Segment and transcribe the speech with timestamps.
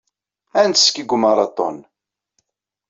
[0.59, 1.77] Ad nettekki deg umaraṭun.